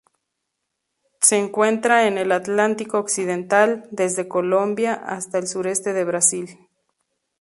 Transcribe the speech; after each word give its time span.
Se 1.21 1.37
encuentra 1.37 2.07
en 2.07 2.17
el 2.17 2.31
Atlántico 2.31 2.97
occidental: 2.97 3.87
desde 3.91 4.27
Colombia 4.27 4.95
hasta 4.95 5.37
el 5.37 5.47
sureste 5.47 5.93
del 5.93 6.05
Brasil. 6.07 6.57